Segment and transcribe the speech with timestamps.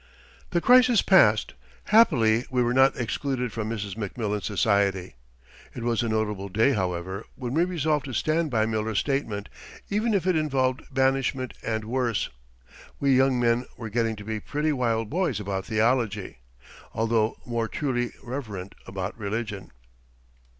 [0.49, 1.53] The crisis passed.
[1.83, 3.95] Happily we were not excluded from Mrs.
[3.95, 5.13] McMillan's society.
[5.75, 9.47] It was a notable day, however, when we resolved to stand by Miller's statement,
[9.91, 12.29] even if it involved banishment and worse.
[12.99, 16.39] We young men were getting to be pretty wild boys about theology,
[16.95, 19.69] although more truly reverent about religion.